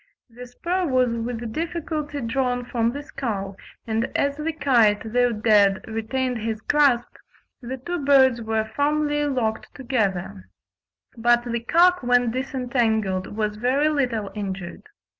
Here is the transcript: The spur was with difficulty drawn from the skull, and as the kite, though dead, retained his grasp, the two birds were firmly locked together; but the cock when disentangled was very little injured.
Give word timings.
The 0.31 0.47
spur 0.47 0.87
was 0.87 1.09
with 1.13 1.53
difficulty 1.53 2.21
drawn 2.21 2.65
from 2.65 2.91
the 2.91 3.03
skull, 3.03 3.55
and 3.85 4.05
as 4.17 4.35
the 4.35 4.51
kite, 4.51 5.13
though 5.13 5.31
dead, 5.31 5.85
retained 5.87 6.39
his 6.39 6.59
grasp, 6.59 7.17
the 7.61 7.77
two 7.77 8.03
birds 8.03 8.41
were 8.41 8.65
firmly 8.75 9.25
locked 9.27 9.71
together; 9.75 10.49
but 11.15 11.43
the 11.43 11.59
cock 11.59 12.01
when 12.01 12.31
disentangled 12.31 13.37
was 13.37 13.57
very 13.57 13.89
little 13.89 14.31
injured. 14.33 14.81